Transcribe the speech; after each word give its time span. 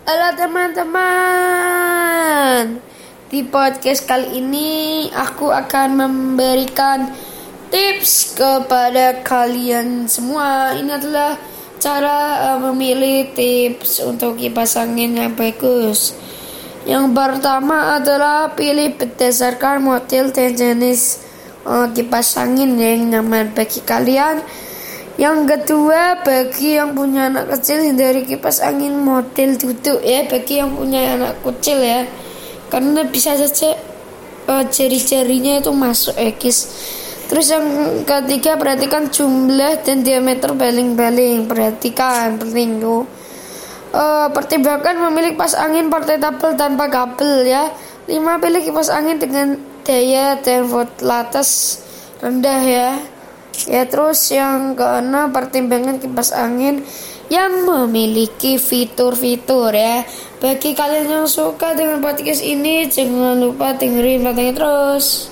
Halo 0.00 0.32
teman-teman. 0.32 1.04
Di 3.28 3.44
podcast 3.44 4.08
kali 4.08 4.40
ini 4.40 5.04
Aku 5.12 5.52
akan 5.52 5.88
memberikan 6.00 7.12
Tips 7.68 8.32
kepada 8.32 9.20
kalian 9.20 10.08
semua. 10.08 10.72
Ini 10.72 10.96
adalah 10.96 11.36
Cara 11.76 12.48
uh, 12.48 12.64
memilih 12.72 13.36
tips 13.36 14.00
Untuk 14.00 14.40
kipas 14.40 14.80
angin 14.80 15.20
yang 15.20 15.36
bagus. 15.36 16.16
Yang 16.88 17.12
pertama 17.12 18.00
adalah 18.00 18.56
Pilih 18.56 18.96
berdasarkan 18.96 19.84
model 19.84 20.32
dan 20.32 20.56
jenis 20.56 21.28
Kipas 21.68 22.40
angin 22.40 22.80
yang 22.80 23.12
nyaman 23.12 23.52
bagi 23.52 23.84
kalian 23.84 24.40
yang 25.20 25.44
kedua, 25.44 26.24
bagi 26.24 26.80
yang 26.80 26.96
punya 26.96 27.28
anak 27.28 27.52
kecil 27.52 27.84
hindari 27.84 28.24
kipas 28.24 28.64
angin 28.64 28.96
model 29.04 29.60
duduk 29.60 30.00
ya. 30.00 30.24
Bagi 30.24 30.64
yang 30.64 30.72
punya 30.72 31.20
anak 31.20 31.44
kecil 31.44 31.76
ya, 31.84 32.08
karena 32.72 33.04
bisa 33.04 33.36
saja 33.36 33.76
uh, 34.48 34.64
jari-jarinya 34.64 35.60
itu 35.60 35.68
masuk 35.76 36.16
ekis. 36.16 36.72
Terus 37.28 37.52
yang 37.52 37.62
ketiga 38.08 38.56
perhatikan 38.56 39.12
jumlah 39.12 39.84
dan 39.84 40.00
diameter 40.00 40.56
baling-baling. 40.56 41.44
Perhatikan 41.44 42.40
penting 42.40 42.80
tuh. 42.80 43.04
Uh, 43.92 44.32
pertimbangkan 44.32 45.04
memilih 45.04 45.36
kipas 45.36 45.52
angin 45.52 45.92
portable 45.92 46.56
tanpa 46.56 46.88
kabel 46.88 47.44
ya. 47.44 47.68
Lima 48.08 48.40
pilih 48.40 48.64
kipas 48.64 48.88
angin 48.88 49.20
dengan 49.20 49.60
daya 49.84 50.40
dan 50.40 50.64
voltages 50.64 51.84
rendah 52.24 52.62
ya. 52.64 53.19
Ya 53.66 53.84
terus 53.84 54.32
yang 54.32 54.78
keenam 54.78 55.34
pertimbangan 55.34 56.00
kipas 56.00 56.32
angin 56.32 56.86
yang 57.28 57.66
memiliki 57.68 58.56
fitur-fitur 58.56 59.76
ya. 59.76 60.06
Bagi 60.40 60.72
kalian 60.72 61.20
yang 61.20 61.26
suka 61.28 61.76
dengan 61.76 62.00
podcast 62.00 62.40
ini 62.40 62.88
jangan 62.88 63.36
lupa 63.36 63.76
dengerin 63.76 64.24
katanya 64.24 64.52
terus. 64.56 65.28